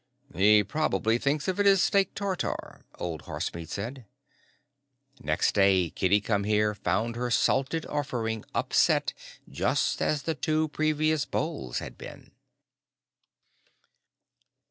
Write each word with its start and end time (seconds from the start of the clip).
"He 0.33 0.63
probably 0.63 1.19
thinks 1.19 1.47
of 1.47 1.59
it 1.59 1.67
as 1.67 1.79
steak 1.79 2.15
tartare," 2.15 2.81
Old 2.97 3.21
Horsemeat 3.25 3.69
said. 3.69 4.07
Next 5.19 5.53
day 5.53 5.91
Kitty 5.91 6.19
Come 6.21 6.43
Here 6.43 6.73
found 6.73 7.15
her 7.15 7.29
salted 7.29 7.85
offering 7.85 8.43
upset 8.55 9.13
just 9.47 10.01
as 10.01 10.23
the 10.23 10.33
two 10.33 10.69
previous 10.69 11.25
bowls 11.25 11.77
had 11.77 11.99
been. 11.99 12.31